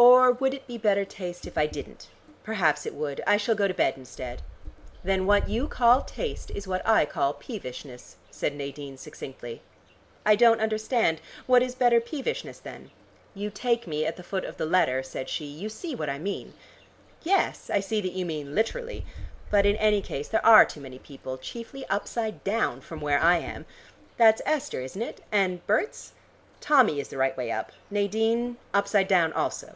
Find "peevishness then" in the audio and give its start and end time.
11.98-12.90